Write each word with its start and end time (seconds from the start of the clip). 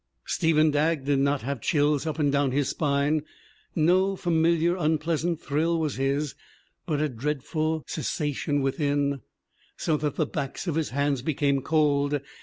Steven 0.25 0.71
Dagg 0.71 1.03
did 1.05 1.19
not 1.19 1.43
have 1.43 1.61
chills 1.61 2.07
up 2.07 2.17
and 2.17 2.31
down 2.31 2.49
his 2.51 2.69
spine. 2.69 3.21
No 3.75 4.15
familiar 4.15 4.75
unpleasant 4.75 5.39
thrill 5.39 5.79
was 5.79 5.97
his 5.97 6.33
but 6.87 6.99
a 6.99 7.07
dreadful 7.07 7.83
cessation 7.85 8.63
within, 8.63 9.21
so 9.77 9.97
that 9.97 10.15
the 10.15 10.25
backs 10.25 10.65
of 10.65 10.73
his 10.73 10.89
hands 10.89 11.21
became 11.21 11.61
cold. 11.61 12.19